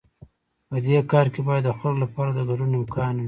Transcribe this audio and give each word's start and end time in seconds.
په 0.69 0.77
دې 0.85 0.97
کار 1.11 1.25
کې 1.33 1.41
باید 1.47 1.63
د 1.67 1.71
خلکو 1.79 2.01
لپاره 2.03 2.29
د 2.33 2.39
ګډون 2.49 2.71
امکان 2.79 3.13
وي. 3.15 3.19